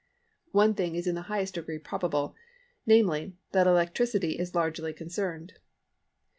One 0.51 0.73
thing 0.73 0.95
is 0.95 1.05
in 1.05 1.13
the 1.13 1.21
highest 1.29 1.53
degree 1.53 1.77
probable, 1.77 2.35
namely, 2.87 3.37
that 3.51 3.67
electricity 3.67 4.39
is 4.39 4.55
largely 4.55 4.93
concerned. 4.93 5.59